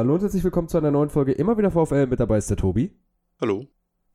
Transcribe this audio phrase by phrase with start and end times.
[0.00, 2.06] Hallo und herzlich willkommen zu einer neuen Folge Immer wieder VfL.
[2.06, 2.98] Mit dabei ist der Tobi.
[3.38, 3.66] Hallo.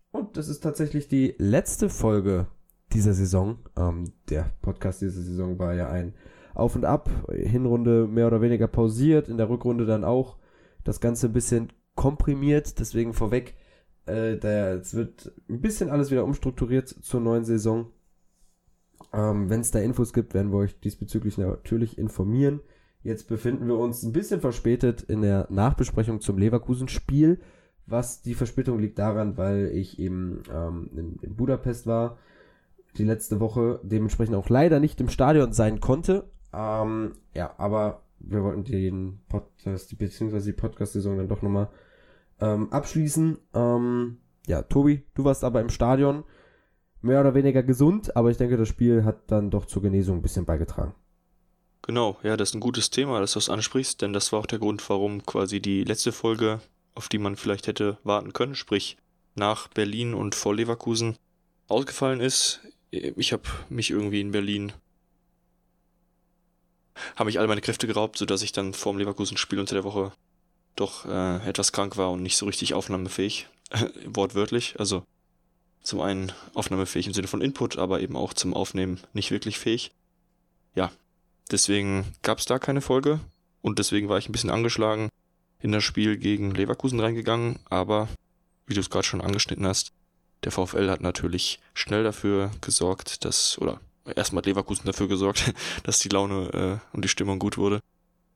[0.09, 2.47] Und das ist tatsächlich die letzte Folge
[2.91, 3.59] dieser Saison.
[3.77, 6.15] Ähm, der Podcast dieser Saison war ja ein
[6.55, 7.11] Auf und Ab.
[7.31, 10.39] Hinrunde mehr oder weniger pausiert, in der Rückrunde dann auch
[10.83, 12.79] das Ganze ein bisschen komprimiert.
[12.79, 13.53] Deswegen vorweg,
[14.07, 17.91] äh, der, es wird ein bisschen alles wieder umstrukturiert zur neuen Saison.
[19.13, 22.61] Ähm, Wenn es da Infos gibt, werden wir euch diesbezüglich natürlich informieren.
[23.05, 27.39] Jetzt befinden wir uns ein bisschen verspätet in der Nachbesprechung zum Leverkusen-Spiel.
[27.85, 32.17] Was die Verspätung liegt daran, weil ich eben ähm, in, in Budapest war
[32.97, 36.31] die letzte Woche, dementsprechend auch leider nicht im Stadion sein konnte.
[36.51, 41.69] Ähm, ja, aber wir wollten den Podcast, beziehungsweise die Podcast-Saison dann doch nochmal
[42.41, 43.37] ähm, abschließen.
[43.53, 44.17] Ähm,
[44.47, 46.23] ja, Tobi, du warst aber im Stadion
[47.03, 50.23] mehr oder weniger gesund, aber ich denke, das Spiel hat dann doch zur Genesung ein
[50.23, 50.95] bisschen beigetragen.
[51.85, 54.47] Genau, ja, das ist ein gutes Thema, dass du es ansprichst, denn das war auch
[54.47, 56.59] der Grund, warum quasi die letzte Folge,
[56.95, 58.97] auf die man vielleicht hätte warten können, sprich
[59.35, 61.15] nach Berlin und vor Leverkusen,
[61.67, 62.61] ausgefallen ist.
[62.89, 64.73] Ich habe mich irgendwie in Berlin,
[67.15, 70.11] habe mich alle meine Kräfte geraubt, sodass ich dann vor dem Leverkusen-Spiel unter der Woche
[70.75, 73.47] doch äh, etwas krank war und nicht so richtig aufnahmefähig,
[74.07, 74.79] wortwörtlich.
[74.79, 75.03] Also
[75.83, 79.91] zum einen aufnahmefähig im Sinne von Input, aber eben auch zum Aufnehmen nicht wirklich fähig.
[80.73, 80.91] Ja,
[81.51, 83.19] Deswegen gab es da keine Folge
[83.61, 85.09] und deswegen war ich ein bisschen angeschlagen
[85.59, 88.07] in das Spiel gegen Leverkusen reingegangen, aber
[88.67, 89.93] wie du es gerade schon angeschnitten hast,
[90.43, 93.79] der VfL hat natürlich schnell dafür gesorgt, dass, oder
[94.15, 97.79] erstmal hat Leverkusen dafür gesorgt, dass die Laune äh, und die Stimmung gut wurde,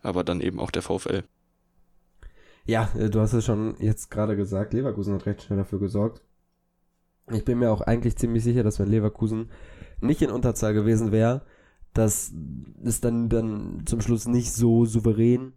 [0.02, 1.24] aber dann eben auch der VfL.
[2.66, 6.22] Ja, äh, du hast es schon jetzt gerade gesagt, Leverkusen hat recht schnell dafür gesorgt.
[7.32, 9.52] Ich bin mir auch eigentlich ziemlich sicher, dass wenn Leverkusen
[10.02, 11.44] nicht in Unterzahl gewesen wäre,
[11.94, 12.34] dass
[12.84, 15.54] es dann, dann zum Schluss nicht so souverän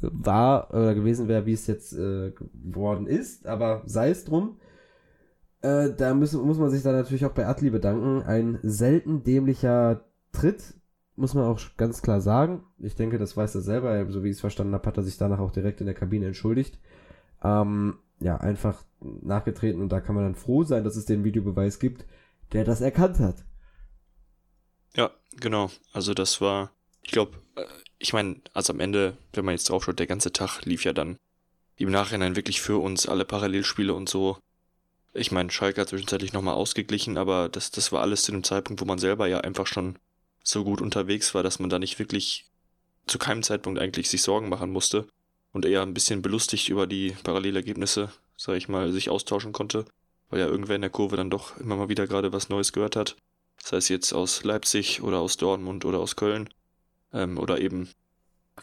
[0.00, 4.58] war oder gewesen wäre, wie es jetzt äh, geworden ist, aber sei es drum.
[5.60, 8.22] Äh, da müssen, muss man sich dann natürlich auch bei Atli bedanken.
[8.22, 10.74] Ein selten dämlicher Tritt,
[11.16, 12.62] muss man auch ganz klar sagen.
[12.78, 14.06] Ich denke, das weiß er selber.
[14.08, 16.26] So wie ich es verstanden habe, hat er sich danach auch direkt in der Kabine
[16.26, 16.78] entschuldigt.
[17.42, 21.78] Ähm, ja, einfach nachgetreten und da kann man dann froh sein, dass es den Videobeweis
[21.78, 22.04] gibt,
[22.52, 23.44] der das erkannt hat.
[24.96, 25.70] Ja, genau.
[25.92, 26.70] Also das war,
[27.02, 27.64] ich glaube, äh,
[27.98, 30.92] ich meine, also am Ende, wenn man jetzt drauf schaut, der ganze Tag lief ja
[30.92, 31.18] dann
[31.76, 34.38] im Nachhinein wirklich für uns alle Parallelspiele und so.
[35.14, 38.80] Ich meine, Schalke hat zwischenzeitlich nochmal ausgeglichen, aber das, das war alles zu dem Zeitpunkt,
[38.80, 39.98] wo man selber ja einfach schon
[40.42, 42.46] so gut unterwegs war, dass man da nicht wirklich
[43.06, 45.06] zu keinem Zeitpunkt eigentlich sich Sorgen machen musste
[45.52, 49.86] und eher ein bisschen belustigt über die Parallelergebnisse, sag ich mal, sich austauschen konnte,
[50.30, 52.96] weil ja irgendwer in der Kurve dann doch immer mal wieder gerade was Neues gehört
[52.96, 53.16] hat
[53.62, 56.48] sei es jetzt aus Leipzig oder aus Dortmund oder aus Köln
[57.12, 57.88] ähm, oder eben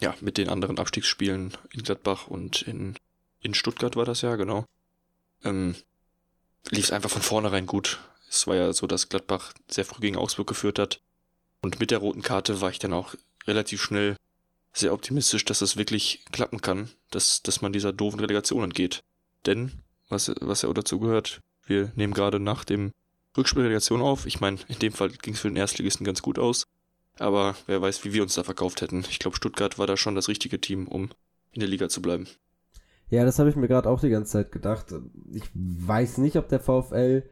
[0.01, 2.95] ja mit den anderen Abstiegsspielen in Gladbach und in,
[3.41, 4.65] in Stuttgart war das ja, genau.
[5.43, 5.75] Ähm,
[6.69, 7.99] lief es einfach von vornherein gut.
[8.29, 11.01] Es war ja so, dass Gladbach sehr früh gegen Augsburg geführt hat.
[11.61, 13.15] Und mit der roten Karte war ich dann auch
[13.47, 14.17] relativ schnell
[14.73, 19.03] sehr optimistisch, dass es wirklich klappen kann, dass, dass man dieser doofen Relegation entgeht.
[19.45, 19.71] Denn,
[20.09, 22.91] was, was ja auch dazu gehört, wir nehmen gerade nach dem
[23.37, 24.25] Rückspielrelegation auf.
[24.25, 26.65] Ich meine, in dem Fall ging es für den Erstligisten ganz gut aus.
[27.17, 29.05] Aber wer weiß, wie wir uns da verkauft hätten.
[29.09, 31.09] Ich glaube, Stuttgart war da schon das richtige Team, um
[31.51, 32.27] in der Liga zu bleiben.
[33.09, 34.93] Ja, das habe ich mir gerade auch die ganze Zeit gedacht.
[35.31, 37.23] Ich weiß nicht, ob der VfL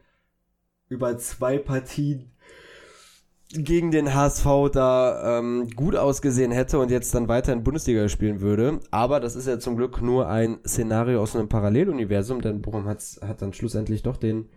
[0.88, 2.30] über zwei Partien
[3.50, 8.40] gegen den HSV da ähm, gut ausgesehen hätte und jetzt dann weiter in Bundesliga spielen
[8.40, 8.80] würde.
[8.90, 13.02] Aber das ist ja zum Glück nur ein Szenario aus einem Paralleluniversum, denn Bochum hat
[13.38, 14.48] dann schlussendlich doch den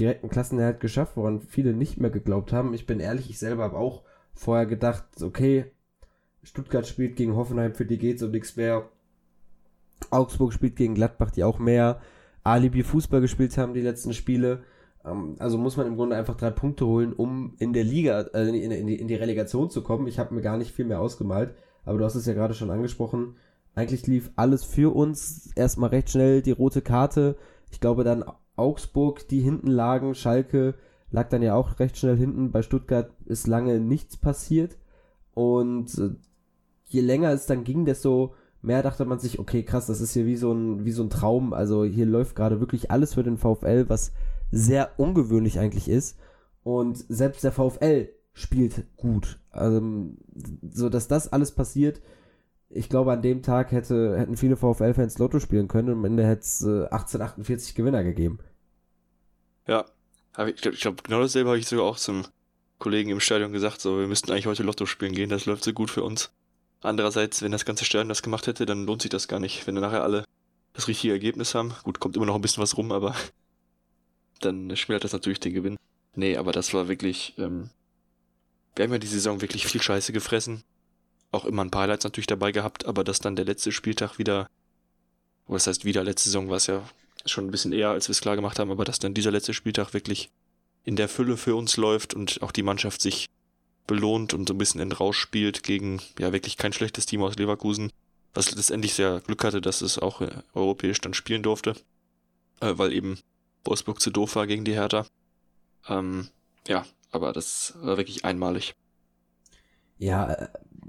[0.00, 2.74] direkten Klassenerhalt geschafft, woran viele nicht mehr geglaubt haben.
[2.74, 4.02] Ich bin ehrlich, ich selber habe auch
[4.34, 5.72] vorher gedacht, okay,
[6.42, 8.88] Stuttgart spielt gegen Hoffenheim, für die geht's um nichts mehr.
[10.10, 12.00] Augsburg spielt gegen Gladbach, die auch mehr
[12.44, 14.62] Alibi Fußball gespielt haben, die letzten Spiele.
[15.04, 18.48] Ähm, also muss man im Grunde einfach drei Punkte holen, um in der Liga, äh,
[18.48, 20.06] in, in, in die Relegation zu kommen.
[20.06, 21.54] Ich habe mir gar nicht viel mehr ausgemalt,
[21.84, 23.36] aber du hast es ja gerade schon angesprochen.
[23.74, 25.50] Eigentlich lief alles für uns.
[25.54, 27.36] Erstmal recht schnell die rote Karte.
[27.70, 28.24] Ich glaube dann
[28.56, 30.74] Augsburg, die hinten lagen, Schalke
[31.10, 32.50] lag dann ja auch recht schnell hinten.
[32.50, 34.76] Bei Stuttgart ist lange nichts passiert.
[35.34, 36.10] Und äh,
[36.86, 40.26] je länger es dann ging, desto mehr dachte man sich, okay, krass, das ist hier
[40.26, 41.52] wie so ein, wie so ein Traum.
[41.52, 44.12] Also hier läuft gerade wirklich alles für den VfL, was
[44.50, 46.18] sehr ungewöhnlich eigentlich ist.
[46.62, 49.38] Und selbst der VfL spielt gut.
[49.50, 49.80] Also,
[50.68, 52.00] so dass das alles passiert,
[52.76, 56.26] ich glaube, an dem Tag hätte, hätten viele VfL-Fans Lotto spielen können und am Ende
[56.26, 58.38] hätte es äh, 1848 Gewinner gegeben.
[59.66, 59.84] Ja,
[60.46, 62.24] ich glaube, glaub, genau dasselbe habe ich sogar auch zum
[62.78, 65.72] Kollegen im Stadion gesagt, so, wir müssten eigentlich heute Lotto spielen gehen, das läuft so
[65.72, 66.30] gut für uns.
[66.82, 69.66] Andererseits, wenn das ganze Stadion das gemacht hätte, dann lohnt sich das gar nicht.
[69.66, 70.24] Wenn dann nachher alle
[70.74, 71.74] das richtige Ergebnis haben.
[71.82, 73.14] Gut, kommt immer noch ein bisschen was rum, aber
[74.40, 75.76] dann schmälert das natürlich den Gewinn.
[76.14, 77.70] Nee, aber das war wirklich, ähm,
[78.74, 80.62] wir haben ja die Saison wirklich viel Scheiße gefressen.
[81.36, 84.48] Auch immer ein paar Highlights natürlich dabei gehabt, aber dass dann der letzte Spieltag wieder,
[85.46, 86.82] was heißt wieder, letzte Saison war es ja
[87.26, 89.52] schon ein bisschen eher, als wir es klar gemacht haben, aber dass dann dieser letzte
[89.52, 90.30] Spieltag wirklich
[90.84, 93.28] in der Fülle für uns läuft und auch die Mannschaft sich
[93.86, 97.36] belohnt und so ein bisschen in Rausch spielt gegen ja wirklich kein schlechtes Team aus
[97.36, 97.92] Leverkusen,
[98.32, 101.74] was letztendlich sehr Glück hatte, dass es auch äh, europäisch dann spielen durfte,
[102.60, 103.18] äh, weil eben
[103.64, 105.04] Wolfsburg zu doof war gegen die Hertha.
[105.86, 106.28] Ähm,
[106.66, 108.74] ja, aber das war wirklich einmalig.
[109.98, 110.48] Ja,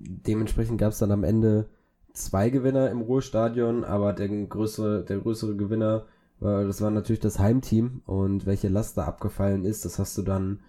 [0.09, 1.69] dementsprechend gab es dann am Ende
[2.13, 6.05] zwei Gewinner im Ruhestadion, aber der größere, der größere Gewinner,
[6.39, 10.21] war, das war natürlich das Heimteam und welche Last da abgefallen ist, das hast du
[10.21, 10.59] dann,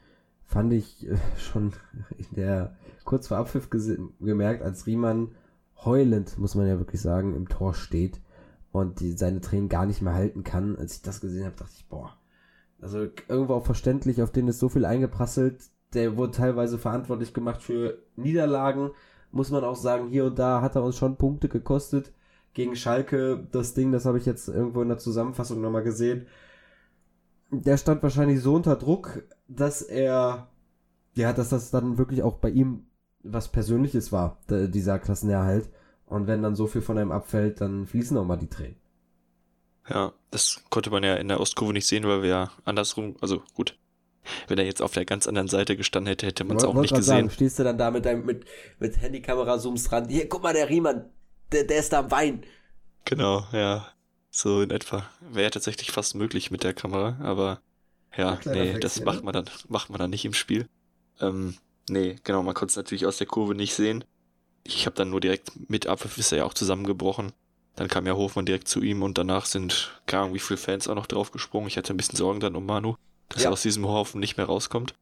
[0.45, 1.73] fand ich äh, schon
[2.17, 5.33] in der kurz vor Abpfiff gemerkt, als Riemann
[5.85, 8.21] heulend, muss man ja wirklich sagen, im Tor steht
[8.73, 10.77] und die, seine Tränen gar nicht mehr halten kann.
[10.77, 12.17] Als ich das gesehen habe, dachte ich, boah,
[12.81, 15.63] also irgendwo auch verständlich, auf den ist so viel eingeprasselt.
[15.95, 18.91] Der wurde teilweise verantwortlich gemacht für Niederlagen.
[19.31, 22.13] Muss man auch sagen, hier und da hat er uns schon Punkte gekostet.
[22.55, 26.27] Gegen Schalke, das Ding, das habe ich jetzt irgendwo in der Zusammenfassung nochmal gesehen.
[27.51, 30.49] Der stand wahrscheinlich so unter Druck, dass er,
[31.15, 32.87] ja, dass das dann wirklich auch bei ihm
[33.23, 35.69] was Persönliches war, dieser Klassenerhalt.
[36.07, 38.77] Und wenn dann so viel von einem abfällt, dann fließen auch mal die Tränen.
[39.89, 43.43] Ja, das konnte man ja in der Ostkurve nicht sehen, weil wir ja andersrum, also
[43.55, 43.79] gut.
[44.47, 46.95] Wenn er jetzt auf der ganz anderen Seite gestanden hätte, hätte man es auch nicht
[46.95, 47.05] gesehen.
[47.05, 48.45] Sagen, stehst du dann da mit deinem, mit,
[48.79, 50.09] mit Handykamera zoomst dran.
[50.09, 51.07] Hier, guck mal, der Riemann,
[51.53, 52.45] der, der ist da am Wein.
[53.05, 53.87] Genau, ja.
[54.31, 55.09] So in etwa.
[55.21, 57.61] Wäre tatsächlich fast möglich mit der Kamera, aber
[58.17, 60.69] ja, nee, Flex, das macht man dann, macht man dann nicht im Spiel.
[61.21, 61.57] Ähm,
[61.89, 64.05] nee, genau, man konnte es natürlich aus der Kurve nicht sehen.
[64.65, 67.33] Ich habe dann nur direkt mit Abpfiff ist er ja auch zusammengebrochen.
[67.77, 70.89] Dann kam ja Hofmann direkt zu ihm und danach sind, keine Ahnung, wie viele Fans
[70.89, 71.69] auch noch draufgesprungen.
[71.69, 72.97] Ich hatte ein bisschen Sorgen dann um Manu,
[73.29, 73.51] dass ja.
[73.51, 74.95] er aus diesem Haufen nicht mehr rauskommt.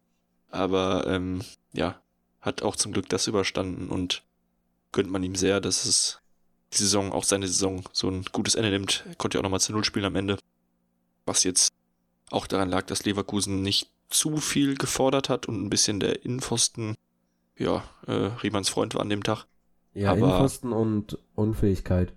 [0.51, 1.43] Aber ähm,
[1.73, 2.01] ja,
[2.41, 4.23] hat auch zum Glück das überstanden und
[4.93, 6.21] gönnt man ihm sehr, dass es
[6.73, 9.05] die Saison, auch seine Saison, so ein gutes Ende nimmt.
[9.09, 10.39] Er konnte ja auch nochmal zu Null spielen am Ende.
[11.25, 11.73] Was jetzt
[12.31, 16.97] auch daran lag, dass Leverkusen nicht zu viel gefordert hat und ein bisschen der Innenpfosten,
[17.57, 19.47] ja, äh, Riemanns Freund war an dem Tag.
[19.95, 22.13] Ja, Aber, Innenpfosten und Unfähigkeit.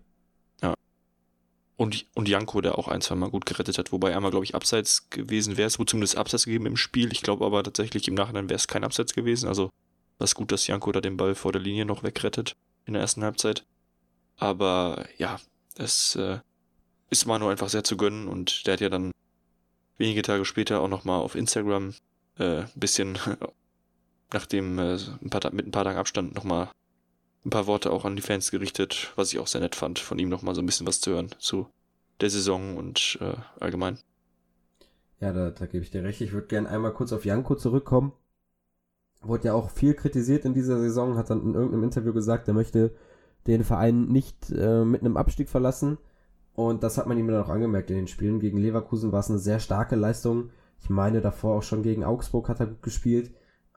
[1.79, 4.53] Und, und Janko, der auch ein, zwei Mal gut gerettet hat, wobei einmal, glaube ich,
[4.53, 5.67] abseits gewesen wäre.
[5.67, 7.09] Es wurde zumindest abseits gegeben im Spiel.
[7.13, 9.47] Ich glaube aber tatsächlich im Nachhinein wäre es kein Abseits gewesen.
[9.47, 9.69] Also
[10.17, 13.23] war gut, dass Janko da den Ball vor der Linie noch wegrettet in der ersten
[13.23, 13.65] Halbzeit.
[14.35, 15.39] Aber ja,
[15.77, 16.39] es äh,
[17.09, 19.13] ist Manu einfach sehr zu gönnen und der hat ja dann
[19.97, 21.93] wenige Tage später auch nochmal auf Instagram
[22.39, 23.17] äh, ein bisschen
[24.33, 26.69] nachdem äh, ein paar, mit ein paar Tagen Abstand nochmal
[27.45, 30.19] ein paar Worte auch an die Fans gerichtet, was ich auch sehr nett fand, von
[30.19, 31.67] ihm nochmal so ein bisschen was zu hören zu
[32.21, 33.97] der Saison und äh, allgemein.
[35.19, 36.21] Ja, da, da gebe ich dir recht.
[36.21, 38.13] Ich würde gerne einmal kurz auf Janko zurückkommen.
[39.21, 42.53] Wurde ja auch viel kritisiert in dieser Saison, hat dann in irgendeinem Interview gesagt, er
[42.53, 42.93] möchte
[43.47, 45.97] den Verein nicht äh, mit einem Abstieg verlassen.
[46.53, 48.39] Und das hat man ihm dann auch angemerkt in den Spielen.
[48.39, 50.51] Gegen Leverkusen war es eine sehr starke Leistung.
[50.81, 53.31] Ich meine, davor auch schon gegen Augsburg hat er gut gespielt.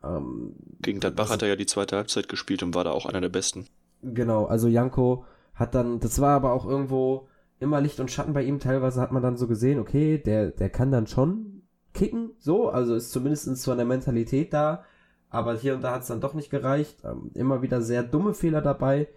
[0.04, 3.20] Ähm, Gegen Gladbach hat er ja die zweite Halbzeit gespielt und war da auch einer
[3.20, 3.66] der besten.
[4.02, 7.28] Genau, also Janko hat dann, das war aber auch irgendwo
[7.60, 8.58] immer Licht und Schatten bei ihm.
[8.58, 11.62] Teilweise hat man dann so gesehen, okay, der, der kann dann schon
[11.94, 14.84] kicken, so, also ist zumindest so eine Mentalität da.
[15.30, 17.02] Aber hier und da hat es dann doch nicht gereicht.
[17.04, 19.08] Ähm, immer wieder sehr dumme Fehler dabei.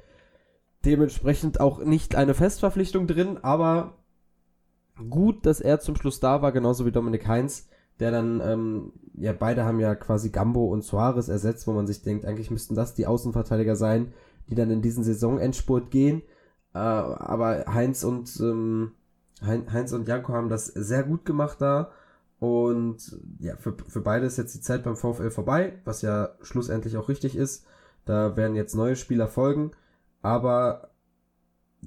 [0.85, 3.97] Dementsprechend auch nicht eine Festverpflichtung drin, aber
[5.09, 7.67] gut, dass er zum Schluss da war, genauso wie Dominik Heinz
[7.99, 12.01] der dann, ähm, ja, beide haben ja quasi Gambo und Suarez ersetzt, wo man sich
[12.01, 14.13] denkt, eigentlich müssten das die Außenverteidiger sein,
[14.49, 16.21] die dann in diesen Saisonendspurt gehen.
[16.73, 18.91] Äh, aber Heinz und ähm,
[19.41, 21.91] Heinz und Janko haben das sehr gut gemacht da.
[22.39, 26.97] Und ja, für, für beide ist jetzt die Zeit beim VfL vorbei, was ja schlussendlich
[26.97, 27.65] auch richtig ist.
[28.05, 29.71] Da werden jetzt neue Spieler folgen.
[30.21, 30.89] Aber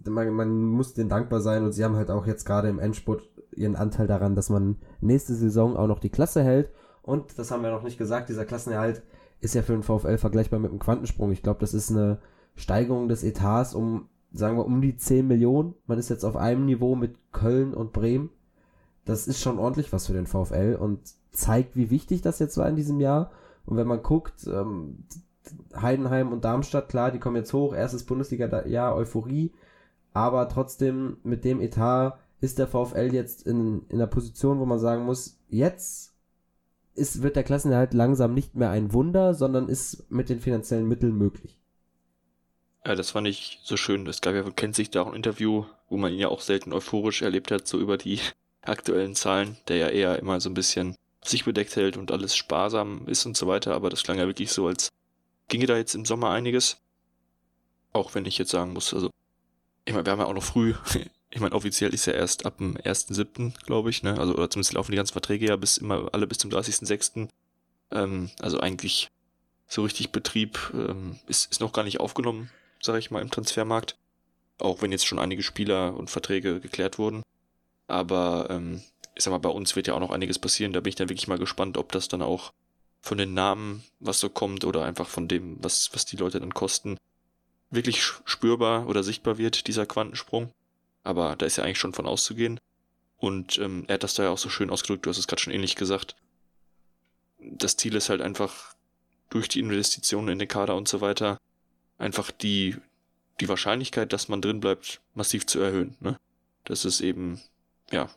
[0.07, 3.23] man, man muss denen dankbar sein und sie haben halt auch jetzt gerade im Endspurt
[3.55, 6.71] ihren Anteil daran, dass man nächste Saison auch noch die Klasse hält.
[7.02, 9.02] Und das haben wir noch nicht gesagt, dieser Klassenerhalt
[9.40, 11.33] ist ja für den VfL vergleichbar mit einem Quantensprung.
[11.33, 12.19] Ich glaube, das ist eine
[12.55, 15.75] Steigerung des Etats um, sagen wir, um die 10 Millionen.
[15.87, 18.31] Man ist jetzt auf einem Niveau mit Köln und Bremen.
[19.05, 21.00] Das ist schon ordentlich was für den VfL und
[21.31, 23.31] zeigt, wie wichtig das jetzt war in diesem Jahr.
[23.64, 25.05] Und wenn man guckt, ähm,
[25.75, 29.52] Heidenheim und Darmstadt, klar, die kommen jetzt hoch, erstes Bundesliga-Jahr, Euphorie,
[30.12, 34.78] aber trotzdem mit dem Etat ist der VfL jetzt in, in der Position, wo man
[34.78, 36.14] sagen muss, jetzt
[36.94, 41.16] ist, wird der Klassenerhalt langsam nicht mehr ein Wunder, sondern ist mit den finanziellen Mitteln
[41.16, 41.58] möglich.
[42.86, 44.06] Ja, das fand ich so schön.
[44.06, 46.72] Es gab ja von sich da auch ein Interview, wo man ihn ja auch selten
[46.72, 48.20] euphorisch erlebt hat, so über die
[48.62, 53.06] aktuellen Zahlen, der ja eher immer so ein bisschen sich bedeckt hält und alles sparsam
[53.06, 54.88] ist und so weiter, aber das klang ja wirklich so, als
[55.48, 56.80] ginge da jetzt im Sommer einiges.
[57.92, 59.10] Auch wenn ich jetzt sagen muss, also,
[59.88, 60.75] ich meine, wir haben ja auch noch früh,
[61.30, 64.75] ich meine, offiziell ist ja erst ab dem 1.7., glaube ich, ne, also, oder zumindest
[64.75, 67.28] laufen die ganzen Verträge ja bis immer, alle bis zum 30.6.,
[67.92, 69.09] ähm, also eigentlich
[69.66, 72.50] so richtig Betrieb ähm, ist, ist noch gar nicht aufgenommen,
[72.83, 73.97] sage ich mal, im Transfermarkt.
[74.59, 77.23] Auch wenn jetzt schon einige Spieler und Verträge geklärt wurden.
[77.87, 78.83] Aber ähm,
[79.14, 80.73] ich sag mal, bei uns wird ja auch noch einiges passieren.
[80.73, 82.52] Da bin ich dann wirklich mal gespannt, ob das dann auch
[83.00, 86.52] von den Namen, was so kommt, oder einfach von dem, was, was die Leute dann
[86.52, 86.99] kosten,
[87.70, 90.50] wirklich spürbar oder sichtbar wird, dieser Quantensprung.
[91.04, 92.60] Aber da ist ja eigentlich schon von auszugehen.
[93.18, 95.42] Und ähm, er hat das da ja auch so schön ausgedrückt, du hast es gerade
[95.42, 96.16] schon ähnlich gesagt.
[97.38, 98.75] Das Ziel ist halt einfach,
[99.30, 101.38] durch die Investitionen in den Kader und so weiter,
[101.98, 102.76] einfach die,
[103.40, 105.96] die Wahrscheinlichkeit, dass man drin bleibt, massiv zu erhöhen.
[106.00, 106.16] Ne?
[106.64, 107.40] Das ist eben,
[107.90, 108.08] ja,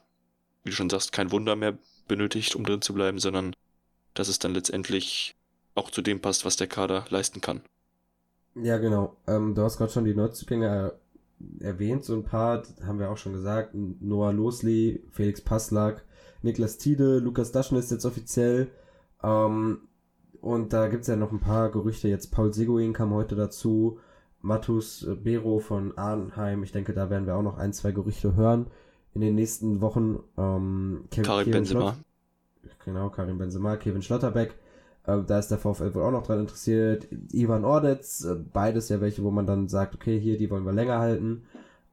[0.64, 1.78] wie du schon sagst, kein Wunder mehr
[2.08, 3.56] benötigt, um drin zu bleiben, sondern
[4.14, 5.36] dass es dann letztendlich
[5.76, 7.62] auch zu dem passt, was der Kader leisten kann.
[8.56, 9.18] Ja, genau.
[9.28, 10.94] Ähm, du hast gerade schon die Neuzugänge
[11.60, 13.74] erwähnt, so ein paar, haben wir auch schon gesagt.
[13.74, 16.04] Noah Losli, Felix Passlack,
[16.42, 18.70] Niklas Tiede, Lukas Daschen ist jetzt offiziell.
[19.24, 19.80] Ähm,
[20.42, 22.08] und da gibt's ja noch ein paar Gerüchte.
[22.08, 24.00] Jetzt Paul Seguin kam heute dazu.
[24.42, 26.64] Matus Bero von Arnheim.
[26.64, 28.68] Ich denke, da werden wir auch noch ein, zwei Gerüchte hören
[29.14, 30.20] in den nächsten Wochen.
[30.38, 31.92] Ähm, Kevin, Karim Kevin Benzema.
[31.92, 32.06] Schlott
[32.86, 34.56] genau, Karim Benzema, Kevin Schlotterbeck.
[35.06, 37.08] Äh, da ist der VfL wohl auch noch dran interessiert.
[37.32, 40.74] Ivan Ordetz, äh, beides ja welche, wo man dann sagt, okay, hier, die wollen wir
[40.74, 41.44] länger halten.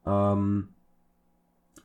[0.07, 0.69] Ähm,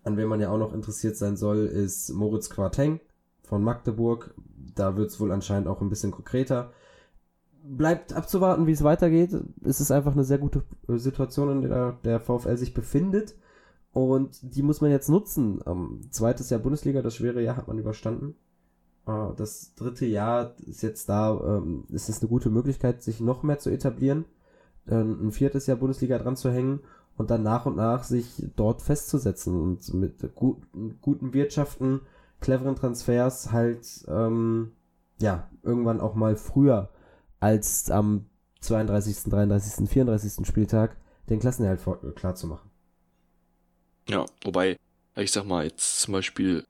[0.03, 2.99] an wen man ja auch noch interessiert sein soll, ist Moritz Quarteng
[3.43, 4.33] von Magdeburg.
[4.75, 6.73] Da wird es wohl anscheinend auch ein bisschen konkreter.
[7.63, 9.31] Bleibt abzuwarten, wie es weitergeht.
[9.63, 13.35] Es ist einfach eine sehr gute äh, Situation, in der der VfL sich befindet.
[13.93, 15.61] Und die muss man jetzt nutzen.
[15.65, 18.35] Ähm, zweites Jahr Bundesliga, das schwere Jahr hat man überstanden.
[19.07, 23.43] Äh, das dritte Jahr ist jetzt da, ähm, ist es eine gute Möglichkeit, sich noch
[23.43, 24.25] mehr zu etablieren.
[24.85, 26.81] Ein viertes Jahr Bundesliga dran zu hängen
[27.15, 30.57] und dann nach und nach sich dort festzusetzen und mit gut,
[30.99, 32.01] guten Wirtschaften
[32.41, 34.73] cleveren Transfers halt ähm,
[35.19, 36.89] ja irgendwann auch mal früher
[37.39, 38.25] als am
[38.59, 40.45] 32., 33., 34.
[40.45, 40.97] Spieltag
[41.29, 42.69] den Klassenerhalt äh, klar zu machen.
[44.09, 44.77] Ja, wobei,
[45.15, 46.65] ich sag mal, jetzt zum Beispiel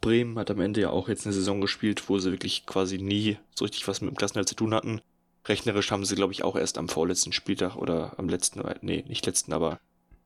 [0.00, 3.38] Bremen hat am Ende ja auch jetzt eine Saison gespielt, wo sie wirklich quasi nie
[3.54, 5.00] so richtig was mit dem Klassenerhalt zu tun hatten.
[5.46, 9.26] Rechnerisch haben sie, glaube ich, auch erst am vorletzten Spieltag oder am letzten, nee, nicht
[9.26, 9.78] letzten, aber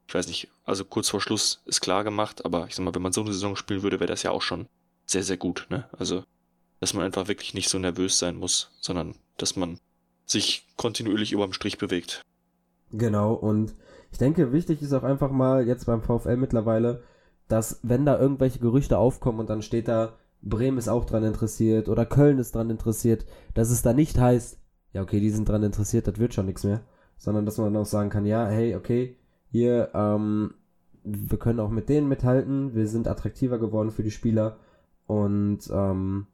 [0.06, 3.02] ich weiß nicht, also kurz vor Schluss ist klar gemacht, aber ich sag mal, wenn
[3.02, 4.66] man so eine Saison spielen würde, wäre das ja auch schon
[5.06, 5.88] sehr, sehr gut, ne?
[5.96, 6.24] Also,
[6.80, 9.78] dass man einfach wirklich nicht so nervös sein muss, sondern dass man
[10.26, 12.22] sich kontinuierlich über dem Strich bewegt.
[12.92, 13.74] Genau, und
[14.12, 17.02] ich denke, wichtig ist auch einfach mal jetzt beim VfL mittlerweile,
[17.48, 21.88] dass wenn da irgendwelche Gerüchte aufkommen und dann steht da, Bremen ist auch dran interessiert
[21.88, 23.24] oder Köln ist dran interessiert,
[23.54, 24.58] dass es da nicht heißt,
[24.92, 26.82] ja okay, die sind dran interessiert, das wird schon nichts mehr,
[27.16, 29.16] sondern dass man auch sagen kann, ja, hey, okay,
[29.50, 30.54] hier, ähm,
[31.02, 34.58] wir können auch mit denen mithalten, wir sind attraktiver geworden für die Spieler
[35.06, 36.26] und ähm,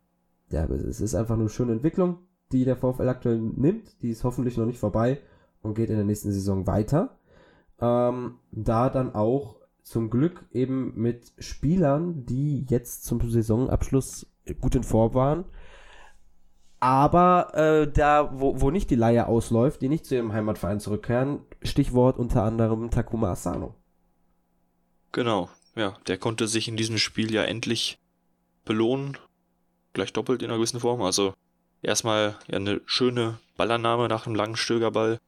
[0.50, 2.18] ja, es ist einfach eine schöne Entwicklung,
[2.52, 5.20] die der VfL aktuell nimmt, die ist hoffentlich noch nicht vorbei
[5.62, 7.18] und geht in der nächsten Saison weiter.
[7.80, 14.26] Ähm, da dann auch zum Glück eben mit Spielern, die jetzt zum Saisonabschluss
[14.60, 15.44] gut in Form waren,
[16.80, 21.40] aber äh, da, wo, wo nicht die Leihe ausläuft, die nicht zu ihrem Heimatverein zurückkehren,
[21.62, 23.74] Stichwort unter anderem Takuma Asano.
[25.12, 27.98] Genau, ja, der konnte sich in diesem Spiel ja endlich
[28.64, 29.18] belohnen,
[29.92, 31.02] gleich doppelt in einer gewissen Form.
[31.02, 31.34] Also
[31.82, 35.18] erstmal ja eine schöne Ballannahme nach einem langen Stögerball,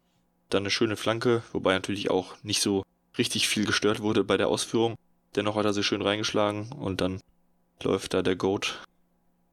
[0.49, 2.83] dann eine schöne Flanke, wobei natürlich auch nicht so
[3.19, 4.97] richtig viel gestört wurde bei der Ausführung.
[5.35, 7.21] Dennoch hat er sich schön reingeschlagen und dann
[7.83, 8.81] läuft da der Goat.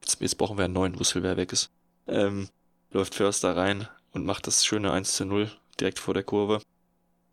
[0.01, 1.69] Jetzt, jetzt brauchen wir einen neuen, wo Silver weg ist
[2.09, 2.49] ähm,
[2.91, 6.61] läuft Förster rein und macht das schöne 1 zu 0 direkt vor der Kurve.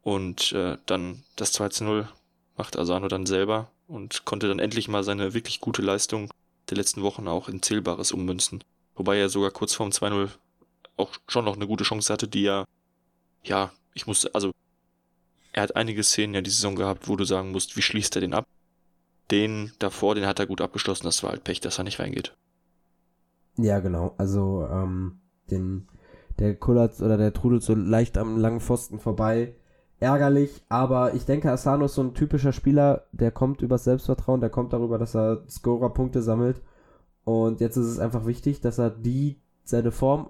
[0.03, 2.09] Und äh, dann das 2 zu 0
[2.57, 6.31] macht Asano dann selber und konnte dann endlich mal seine wirklich gute Leistung
[6.71, 8.63] der letzten Wochen auch in Zählbares ummünzen.
[8.95, 10.31] Wobei er sogar kurz vorm 2-0
[10.97, 12.65] auch schon noch eine gute Chance hatte, die er,
[13.45, 14.53] ja, ich musste, also,
[15.57, 18.21] er hat einige Szenen ja die Saison gehabt, wo du sagen musst, wie schließt er
[18.21, 18.47] den ab?
[19.31, 22.37] Den davor, den hat er gut abgeschlossen, das war halt Pech, dass er nicht reingeht.
[23.57, 24.15] Ja, genau.
[24.19, 25.19] Also ähm,
[25.51, 25.89] den
[26.39, 29.57] der kullert oder der trudelt so leicht am langen Pfosten vorbei.
[29.99, 34.51] Ärgerlich, aber ich denke, Asano ist so ein typischer Spieler, der kommt über Selbstvertrauen, der
[34.51, 36.61] kommt darüber, dass er Scorer-Punkte sammelt.
[37.25, 40.29] Und jetzt ist es einfach wichtig, dass er die, seine Form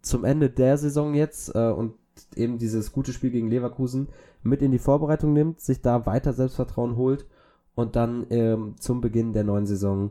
[0.00, 1.94] zum Ende der Saison jetzt, äh, und
[2.36, 4.08] eben dieses gute Spiel gegen Leverkusen
[4.42, 7.26] mit in die Vorbereitung nimmt, sich da weiter Selbstvertrauen holt
[7.74, 10.10] und dann ähm, zum Beginn der neuen Saison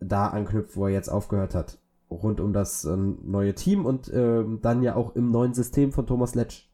[0.00, 1.78] da anknüpft, wo er jetzt aufgehört hat.
[2.10, 6.06] Rund um das ähm, neue Team und ähm, dann ja auch im neuen System von
[6.06, 6.66] Thomas Letsch.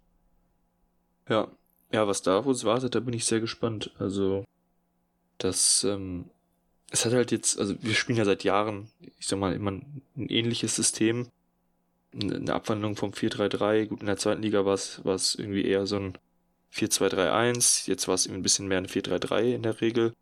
[1.29, 1.49] Ja,
[1.93, 3.93] ja, was da uns wartet, da bin ich sehr gespannt.
[3.99, 4.45] Also,
[5.39, 6.27] das, ähm,
[6.91, 8.89] es hat halt jetzt, also wir spielen ja seit Jahren,
[9.19, 11.29] ich sag mal, immer ein ähnliches System.
[12.19, 13.87] Eine Abwandlung vom 4-3-3.
[13.87, 16.19] Gut, in der zweiten Liga war es irgendwie eher so ein
[16.73, 17.89] 4-2-3-1.
[17.89, 20.15] Jetzt war es eben ein bisschen mehr ein 4-3-3 in der Regel.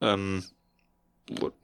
[0.00, 0.44] Ähm,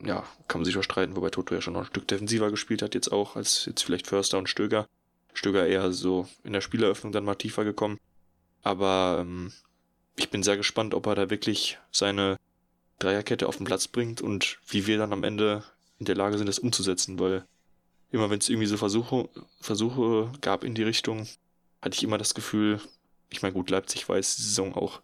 [0.04, 2.82] ja, kann man sich auch streiten, wobei Toto ja schon noch ein Stück defensiver gespielt
[2.82, 4.88] hat, jetzt auch, als jetzt vielleicht Förster und Stöger.
[5.34, 7.98] Stöger eher so in der Spieleröffnung dann mal tiefer gekommen.
[8.62, 9.52] Aber ähm,
[10.16, 12.36] ich bin sehr gespannt, ob er da wirklich seine
[12.98, 15.64] Dreierkette auf den Platz bringt und wie wir dann am Ende
[15.98, 17.44] in der Lage sind, das umzusetzen, weil
[18.12, 19.28] immer wenn es irgendwie so Versuche,
[19.60, 21.26] Versuche gab in die Richtung,
[21.80, 22.80] hatte ich immer das Gefühl,
[23.30, 25.00] ich meine, gut, Leipzig war jetzt die Saison auch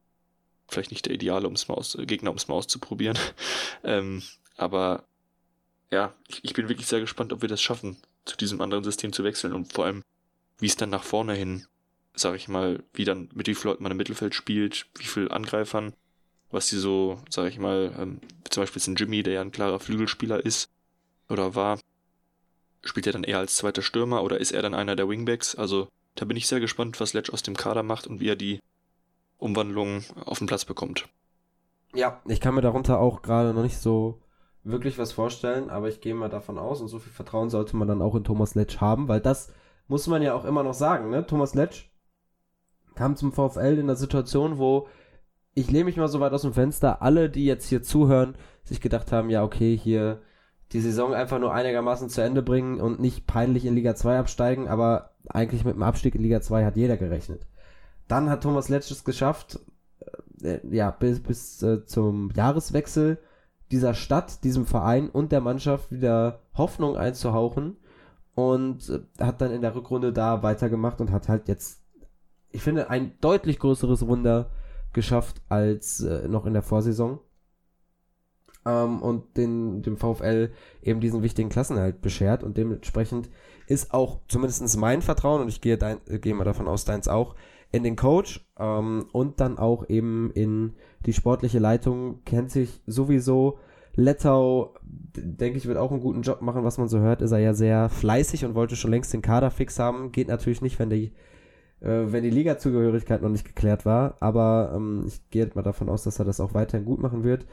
[0.68, 3.18] vielleicht nicht der ideale um's mal aus, Gegner, um es mal auszuprobieren.
[3.82, 4.22] ähm,
[4.56, 5.04] aber
[5.90, 7.96] ja, ich, ich bin wirklich sehr gespannt, ob wir das schaffen,
[8.26, 10.02] zu diesem anderen System zu wechseln und vor allem,
[10.58, 11.66] wie es dann nach vorne hin,
[12.14, 15.30] sag ich mal, wie dann mit wie vielen Leuten man im Mittelfeld spielt, wie viel
[15.30, 15.94] Angreifern,
[16.50, 19.52] was die so, sag ich mal, ähm, zum Beispiel ist ein Jimmy, der ja ein
[19.52, 20.68] klarer Flügelspieler ist
[21.30, 21.78] oder war,
[22.82, 25.54] spielt er dann eher als zweiter Stürmer oder ist er dann einer der Wingbacks?
[25.54, 28.36] Also da bin ich sehr gespannt, was Letch aus dem Kader macht und wie er
[28.36, 28.60] die
[29.38, 31.08] Umwandlung auf den Platz bekommt.
[31.94, 34.20] Ja, ich kann mir darunter auch gerade noch nicht so
[34.64, 37.88] wirklich was vorstellen, aber ich gehe mal davon aus und so viel Vertrauen sollte man
[37.88, 39.52] dann auch in Thomas Letsch haben, weil das
[39.86, 41.26] muss man ja auch immer noch sagen, ne?
[41.26, 41.90] Thomas Letsch
[42.94, 44.88] kam zum VfL in der Situation, wo
[45.54, 48.80] ich lehne mich mal so weit aus dem Fenster, alle, die jetzt hier zuhören, sich
[48.80, 50.20] gedacht haben, ja, okay, hier
[50.72, 54.68] die Saison einfach nur einigermaßen zu Ende bringen und nicht peinlich in Liga 2 absteigen,
[54.68, 57.46] aber eigentlich mit dem Abstieg in Liga 2 hat jeder gerechnet.
[58.06, 59.60] Dann hat Thomas Letsch es geschafft,
[60.42, 63.18] äh, ja, bis, bis äh, zum Jahreswechsel
[63.70, 67.76] dieser Stadt, diesem Verein und der Mannschaft wieder Hoffnung einzuhauchen
[68.34, 71.82] und äh, hat dann in der Rückrunde da weitergemacht und hat halt jetzt,
[72.50, 74.50] ich finde, ein deutlich größeres Wunder
[74.92, 77.20] geschafft als äh, noch in der Vorsaison
[78.68, 80.50] ähm, und den, dem VfL
[80.82, 82.42] eben diesen wichtigen Klassenhalt beschert.
[82.42, 83.30] Und dementsprechend
[83.66, 87.08] ist auch zumindest mein Vertrauen und ich gehe, dein, äh, gehe mal davon aus, deins
[87.08, 87.34] auch,
[87.70, 90.74] in den Coach ähm, und dann auch eben in
[91.06, 92.22] die sportliche Leitung.
[92.24, 93.58] Kennt sich sowieso.
[93.94, 97.40] Lettau, denke ich, wird auch einen guten Job machen, was man so hört, ist er
[97.40, 100.12] ja sehr fleißig und wollte schon längst den Kader fix haben.
[100.12, 101.12] Geht natürlich nicht, wenn die,
[101.80, 106.04] äh, wenn die Liga-Zugehörigkeit noch nicht geklärt war, aber ähm, ich gehe mal davon aus,
[106.04, 107.44] dass er das auch weiterhin gut machen wird.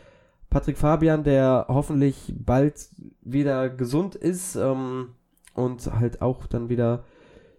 [0.55, 2.87] Patrick Fabian, der hoffentlich bald
[3.19, 5.09] wieder gesund ist ähm,
[5.53, 7.03] und halt auch dann wieder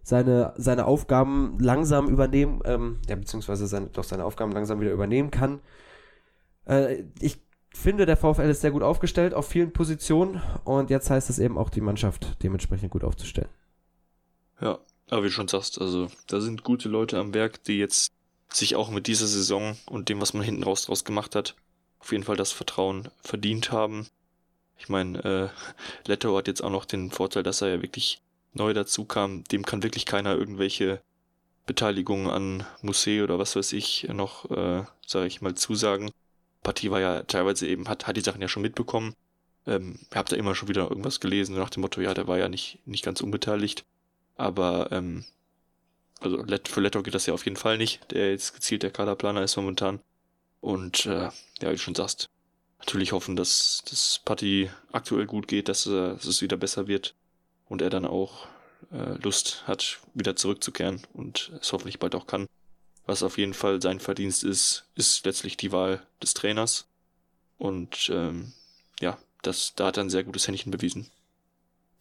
[0.03, 5.31] seine, seine Aufgaben langsam übernehmen, ähm, ja, beziehungsweise seine, doch seine Aufgaben langsam wieder übernehmen
[5.31, 5.61] kann.
[6.65, 11.29] Äh, ich finde, der VfL ist sehr gut aufgestellt auf vielen Positionen und jetzt heißt
[11.29, 13.51] es eben auch, die Mannschaft dementsprechend gut aufzustellen.
[14.59, 14.79] Ja,
[15.11, 18.11] aber wie du schon sagst, also da sind gute Leute am Werk, die jetzt
[18.49, 21.57] sich auch mit dieser Saison und dem, was man hinten raus draus gemacht hat,
[22.01, 24.07] auf jeden Fall das Vertrauen verdient haben.
[24.79, 25.49] Ich meine, äh,
[26.09, 28.21] Leto hat jetzt auch noch den Vorteil, dass er ja wirklich
[28.53, 29.45] neu dazu kam.
[29.45, 31.01] Dem kann wirklich keiner irgendwelche
[31.67, 36.11] Beteiligungen an Musee oder was weiß ich noch, äh, sage ich mal, zusagen.
[36.63, 39.15] Partie war ja teilweise eben, hat, hat die Sachen ja schon mitbekommen.
[39.67, 42.49] Ähm, hab da immer schon wieder irgendwas gelesen nach dem Motto, ja, der war ja
[42.49, 43.85] nicht, nicht ganz unbeteiligt.
[44.37, 45.25] Aber, ähm,
[46.21, 49.43] also für Leto geht das ja auf jeden Fall nicht, der jetzt gezielt der Kaderplaner
[49.43, 50.01] ist momentan.
[50.67, 52.29] Und äh, ja, wie du schon sagst,
[52.81, 57.15] natürlich hoffen, dass das Party aktuell gut geht, dass, äh, dass es wieder besser wird
[57.69, 58.49] und er dann auch
[58.91, 62.49] äh, Lust hat, wieder zurückzukehren und es hoffentlich bald auch kann.
[63.07, 66.89] Was auf jeden Fall sein Verdienst ist, ist letztlich die Wahl des Trainers.
[67.59, 68.53] Und ähm,
[68.99, 71.07] ja, das, da hat er ein sehr gutes Händchen bewiesen.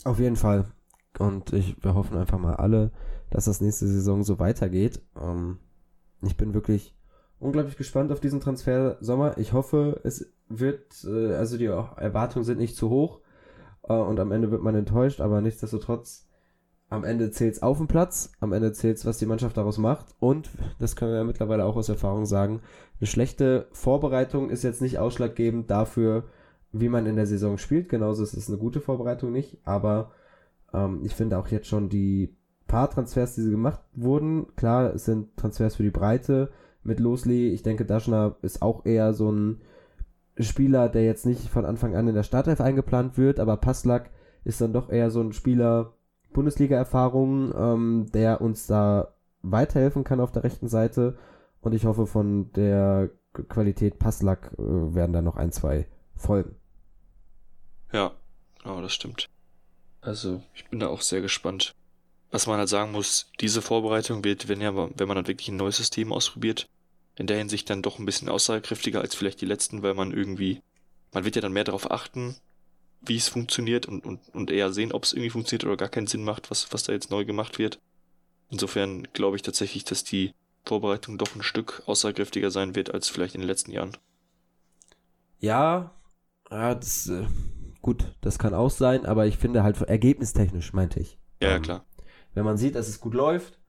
[0.05, 0.71] Auf jeden Fall.
[1.19, 2.91] Und ich, wir hoffen einfach mal alle,
[3.29, 5.03] dass das nächste Saison so weitergeht.
[5.15, 5.59] Ähm,
[6.23, 6.94] ich bin wirklich
[7.45, 9.37] unglaublich gespannt auf diesen Transfer Sommer.
[9.37, 13.21] Ich hoffe, es wird, äh, also die Erwartungen sind nicht zu hoch
[13.83, 16.27] äh, und am Ende wird man enttäuscht, aber nichtsdestotrotz,
[16.89, 20.49] am Ende zählt's auf dem Platz, am Ende zählt's, was die Mannschaft daraus macht und,
[20.79, 22.61] das können wir ja mittlerweile auch aus Erfahrung sagen,
[22.99, 26.25] eine schlechte Vorbereitung ist jetzt nicht ausschlaggebend dafür,
[26.71, 27.89] wie man in der Saison spielt.
[27.89, 30.11] Genauso ist es eine gute Vorbereitung nicht, aber
[30.73, 32.35] ähm, ich finde auch jetzt schon die
[32.67, 36.51] paar Transfers, die sie gemacht wurden, klar, es sind Transfers für die Breite,
[36.85, 37.49] mit Losli.
[37.49, 39.61] Ich denke, Daschner ist auch eher so ein
[40.39, 44.11] Spieler, der jetzt nicht von Anfang an in der Startelf eingeplant wird, aber Passlack
[44.43, 45.93] ist dann doch eher so ein Spieler
[46.33, 51.17] Bundesliga-Erfahrung, ähm, der uns da weiterhelfen kann auf der rechten Seite.
[51.61, 53.09] Und ich hoffe, von der
[53.49, 56.55] Qualität Passlack äh, werden da noch ein, zwei folgen.
[57.91, 58.11] Ja,
[58.65, 59.29] oh, das stimmt.
[60.01, 61.73] Also, ich bin da auch sehr gespannt.
[62.31, 65.55] Was man halt sagen muss, diese Vorbereitung wird, wenn, ja, wenn man dann wirklich ein
[65.55, 66.67] neues System ausprobiert,
[67.17, 70.61] in der Hinsicht dann doch ein bisschen aussagekräftiger als vielleicht die letzten, weil man irgendwie,
[71.13, 72.35] man wird ja dann mehr darauf achten,
[73.01, 76.07] wie es funktioniert und, und, und eher sehen, ob es irgendwie funktioniert oder gar keinen
[76.07, 77.79] Sinn macht, was, was da jetzt neu gemacht wird.
[78.49, 80.33] Insofern glaube ich tatsächlich, dass die
[80.65, 83.95] Vorbereitung doch ein Stück aussagekräftiger sein wird als vielleicht in den letzten Jahren.
[85.39, 85.91] Ja,
[86.49, 87.27] ja das, äh,
[87.81, 91.19] gut, das kann auch sein, aber ich finde halt ergebnistechnisch, meinte ich.
[91.41, 91.85] Ja, ähm, klar.
[92.33, 93.59] Wenn man sieht, dass es gut läuft,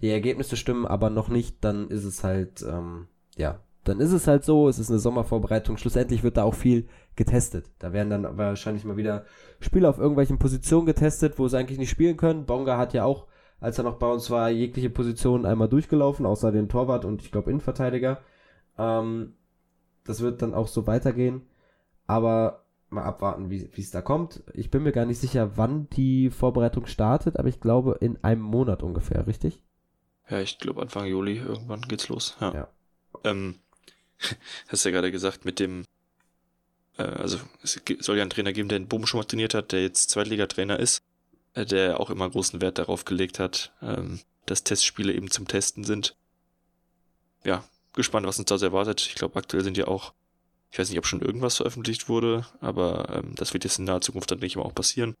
[0.00, 4.26] die Ergebnisse stimmen aber noch nicht, dann ist es halt, ähm, ja, dann ist es
[4.26, 5.76] halt so, es ist eine Sommervorbereitung.
[5.76, 7.70] Schlussendlich wird da auch viel getestet.
[7.78, 9.24] Da werden dann wahrscheinlich mal wieder
[9.60, 12.46] Spieler auf irgendwelchen Positionen getestet, wo sie eigentlich nicht spielen können.
[12.46, 13.26] Bonga hat ja auch,
[13.60, 17.30] als er noch bei uns war, jegliche Positionen einmal durchgelaufen, außer den Torwart und ich
[17.30, 18.20] glaube Innenverteidiger.
[18.76, 19.34] Ähm,
[20.04, 21.42] das wird dann auch so weitergehen.
[22.08, 24.42] Aber mal abwarten, wie es da kommt.
[24.52, 28.42] Ich bin mir gar nicht sicher, wann die Vorbereitung startet, aber ich glaube in einem
[28.42, 29.62] Monat ungefähr, richtig?
[30.28, 32.36] Ja, ich glaube Anfang Juli irgendwann geht's los.
[32.40, 32.54] Ja.
[32.54, 32.68] ja.
[33.24, 33.58] Ähm,
[34.68, 35.84] hast ja gerade gesagt, mit dem,
[36.98, 39.72] äh, also es soll ja einen Trainer geben, der den Boom schon mal trainiert hat,
[39.72, 41.02] der jetzt Zweitligatrainer ist,
[41.54, 45.84] äh, der auch immer großen Wert darauf gelegt hat, ähm, dass Testspiele eben zum Testen
[45.84, 46.16] sind.
[47.44, 49.06] Ja, gespannt, was uns da so erwartet.
[49.06, 50.12] Ich glaube, aktuell sind ja auch,
[50.70, 54.00] ich weiß nicht, ob schon irgendwas veröffentlicht wurde, aber ähm, das wird jetzt in naher
[54.00, 55.14] Zukunft dann nicht immer auch passieren.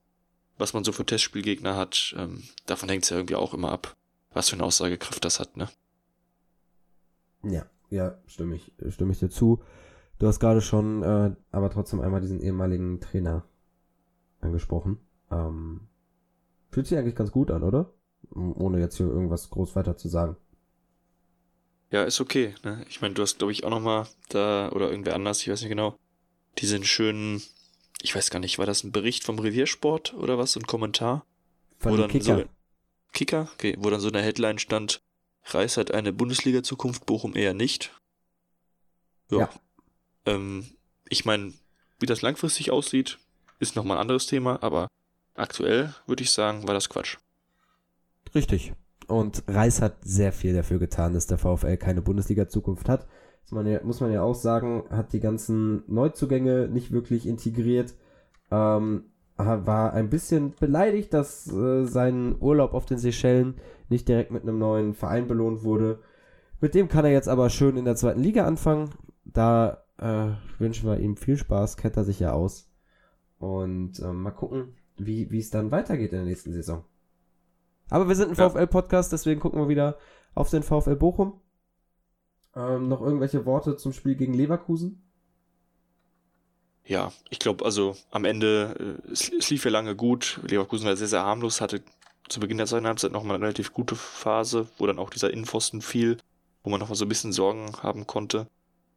[0.58, 3.94] Was man so für Testspielgegner hat, ähm, davon hängt es ja irgendwie auch immer ab,
[4.36, 5.68] was für eine Aussagekraft das hat, ne?
[7.42, 7.66] Ja.
[7.88, 9.62] Ja, stimme ich, stimme ich dir zu.
[10.18, 13.44] Du hast gerade schon, äh, aber trotzdem einmal diesen ehemaligen Trainer
[14.40, 14.98] angesprochen.
[15.30, 15.88] Ähm,
[16.70, 17.92] fühlt sich eigentlich ganz gut an, oder?
[18.34, 20.36] Ohne jetzt hier irgendwas groß weiter zu sagen.
[21.90, 22.54] Ja, ist okay.
[22.64, 22.84] Ne?
[22.88, 25.60] Ich meine, du hast, glaube ich, auch noch mal da, oder irgendwer anders, ich weiß
[25.60, 25.96] nicht genau,
[26.58, 27.40] diesen schönen,
[28.02, 31.24] ich weiß gar nicht, war das ein Bericht vom Reviersport oder was, ein Kommentar?
[31.78, 32.38] Von wo Kicker.
[32.38, 32.44] So,
[33.16, 33.48] Kicker?
[33.54, 35.00] Okay, wo dann so eine Headline stand,
[35.46, 37.92] Reis hat eine Bundesliga-Zukunft, Bochum eher nicht.
[39.30, 39.38] Ja.
[39.38, 39.50] ja.
[40.26, 40.66] Ähm,
[41.08, 41.54] ich meine,
[41.98, 43.18] wie das langfristig aussieht,
[43.58, 44.88] ist nochmal ein anderes Thema, aber
[45.34, 47.16] aktuell würde ich sagen, war das Quatsch.
[48.34, 48.74] Richtig.
[49.06, 53.06] Und Reis hat sehr viel dafür getan, dass der VfL keine Bundesliga-Zukunft hat.
[53.50, 57.94] Man ja, muss man ja auch sagen, hat die ganzen Neuzugänge nicht wirklich integriert.
[58.50, 59.04] Ähm,
[59.38, 63.54] war ein bisschen beleidigt, dass äh, sein Urlaub auf den Seychellen
[63.88, 66.00] nicht direkt mit einem neuen Verein belohnt wurde.
[66.60, 68.90] Mit dem kann er jetzt aber schön in der zweiten Liga anfangen.
[69.24, 72.70] Da äh, wünschen wir ihm viel Spaß, kennt er sich ja aus.
[73.38, 76.84] Und äh, mal gucken, wie es dann weitergeht in der nächsten Saison.
[77.90, 78.48] Aber wir sind ein ja.
[78.48, 79.96] VfL-Podcast, deswegen gucken wir wieder
[80.34, 81.40] auf den VfL Bochum.
[82.54, 85.02] Ähm, noch irgendwelche Worte zum Spiel gegen Leverkusen?
[86.86, 90.40] Ja, ich glaube, also am Ende, äh, es, es, lief ja lange gut.
[90.46, 91.82] Leverkusen war sehr, sehr harmlos, hatte
[92.28, 95.82] zu Beginn der zweiten Halbzeit nochmal eine relativ gute Phase, wo dann auch dieser Innenpfosten
[95.82, 96.18] fiel,
[96.62, 98.46] wo man nochmal so ein bisschen Sorgen haben konnte.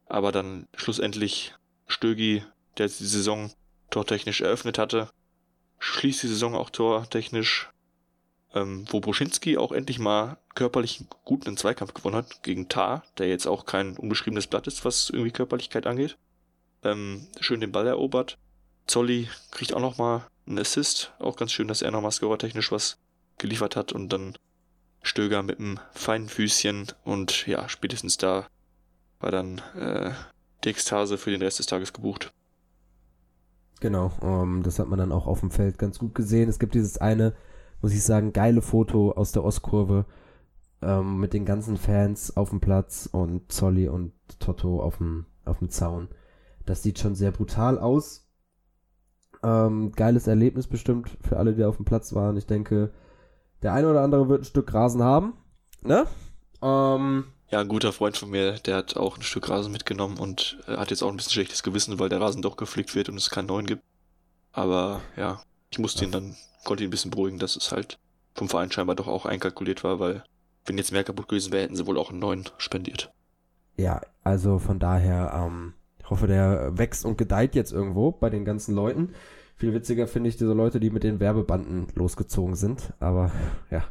[0.06, 1.54] Aber dann schlussendlich
[1.86, 2.44] Stögi,
[2.78, 3.52] der die Saison
[3.90, 5.08] tortechnisch eröffnet hatte,
[5.78, 7.70] schließt die Saison auch tortechnisch,
[8.54, 13.28] ähm, wo Boschinski auch endlich mal körperlich gut einen Zweikampf gewonnen hat gegen Tar, der
[13.28, 16.16] jetzt auch kein unbeschriebenes Blatt ist, was irgendwie Körperlichkeit angeht
[16.82, 18.38] ähm, schön den Ball erobert.
[18.86, 21.12] Zolli kriegt auch nochmal einen Assist.
[21.18, 22.98] Auch ganz schön, dass er nochmal scorertechnisch was
[23.38, 24.36] geliefert hat und dann
[25.02, 28.46] Stöger mit einem feinen Füßchen und ja, spätestens da
[29.18, 30.10] war dann äh,
[30.64, 32.32] die Ekstase für den Rest des Tages gebucht.
[33.80, 36.50] Genau, um, ähm, das hat man dann auch auf dem Feld ganz gut gesehen.
[36.50, 37.34] Es gibt dieses eine,
[37.80, 40.04] muss ich sagen, geile Foto aus der Ostkurve
[40.82, 45.58] ähm, mit den ganzen Fans auf dem Platz und Zolli und Toto auf dem, auf
[45.60, 46.08] dem Zaun.
[46.66, 48.26] Das sieht schon sehr brutal aus.
[49.42, 52.36] Ähm, geiles Erlebnis bestimmt für alle, die auf dem Platz waren.
[52.36, 52.92] Ich denke,
[53.62, 55.34] der eine oder andere wird ein Stück Rasen haben.
[55.82, 56.06] Ne?
[56.62, 60.58] Ähm, ja, ein guter Freund von mir, der hat auch ein Stück Rasen mitgenommen und
[60.68, 63.16] äh, hat jetzt auch ein bisschen schlechtes Gewissen, weil der Rasen doch gepflegt wird und
[63.16, 63.82] es keinen neuen gibt.
[64.52, 67.98] Aber ja, ich musste ihn dann, konnte ihn ein bisschen beruhigen, dass es halt
[68.34, 70.22] vom Verein scheinbar doch auch einkalkuliert war, weil
[70.66, 73.12] wenn jetzt mehr kaputt gewesen wäre, hätten sie wohl auch einen neuen spendiert.
[73.76, 75.74] Ja, also von daher, ähm,
[76.10, 79.10] hoffe, der wächst und gedeiht jetzt irgendwo bei den ganzen Leuten.
[79.56, 82.94] Viel witziger finde ich diese Leute, die mit den Werbebanden losgezogen sind.
[82.98, 83.30] Aber
[83.70, 83.84] ja,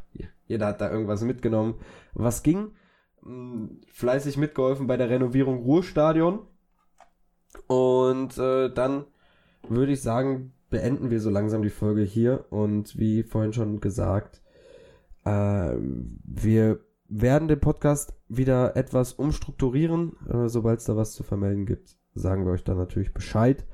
[0.48, 1.76] jeder hat da irgendwas mitgenommen.
[2.14, 2.72] Was ging?
[3.24, 6.40] Hm, fleißig mitgeholfen bei der Renovierung Ruhrstadion.
[7.68, 9.06] Und äh, dann
[9.68, 12.46] würde ich sagen, beenden wir so langsam die Folge hier.
[12.50, 14.42] Und wie vorhin schon gesagt,
[15.24, 20.16] äh, wir werden den Podcast wieder etwas umstrukturieren.
[20.28, 23.66] Äh, Sobald es da was zu vermelden gibt, sagen wir euch dann natürlich Bescheid.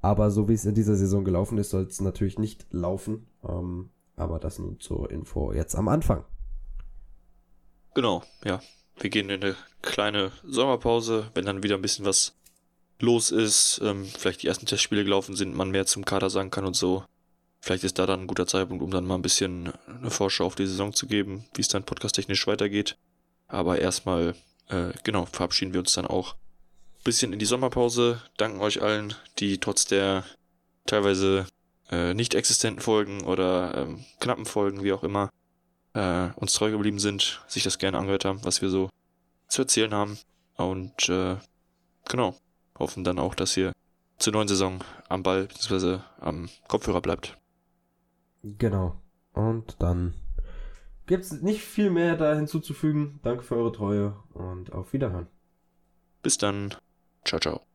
[0.00, 3.28] Aber so wie es in dieser Saison gelaufen ist, soll es natürlich nicht laufen.
[3.48, 6.24] Ähm, aber das nun zur Info jetzt am Anfang.
[7.94, 8.60] Genau, ja.
[8.98, 12.36] Wir gehen in eine kleine Sommerpause, wenn dann wieder ein bisschen was
[13.00, 16.64] los ist, ähm, vielleicht die ersten Testspiele gelaufen sind, man mehr zum Kader sagen kann
[16.64, 17.04] und so.
[17.60, 20.54] Vielleicht ist da dann ein guter Zeitpunkt, um dann mal ein bisschen eine Vorschau auf
[20.54, 22.96] die Saison zu geben, wie es dann podcasttechnisch weitergeht.
[23.46, 24.34] Aber erstmal,
[24.68, 26.36] äh, genau, verabschieden wir uns dann auch
[27.04, 28.22] bisschen in die Sommerpause.
[28.36, 30.24] Danken euch allen, die trotz der
[30.86, 31.46] teilweise
[31.90, 35.30] äh, nicht existenten Folgen oder ähm, knappen Folgen, wie auch immer,
[35.94, 38.90] äh, uns treu geblieben sind, sich das gerne angehört haben, was wir so
[39.48, 40.18] zu erzählen haben.
[40.56, 41.36] Und äh,
[42.08, 42.36] genau,
[42.78, 43.72] hoffen dann auch, dass ihr
[44.18, 45.98] zur neuen Saison am Ball bzw.
[46.20, 47.36] am Kopfhörer bleibt.
[48.42, 49.00] Genau.
[49.32, 50.14] Und dann
[51.06, 53.20] gibt es nicht viel mehr da hinzuzufügen.
[53.22, 55.26] Danke für eure Treue und auf Wiederhören.
[56.22, 56.74] Bis dann.
[57.24, 57.71] Ciao, ciao.